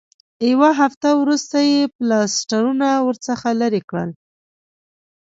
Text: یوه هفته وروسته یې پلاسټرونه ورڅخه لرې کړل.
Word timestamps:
یوه 0.51 0.69
هفته 0.81 1.07
وروسته 1.21 1.57
یې 1.71 1.81
پلاسټرونه 1.95 2.87
ورڅخه 3.07 3.49
لرې 3.61 3.81
کړل. 3.89 4.09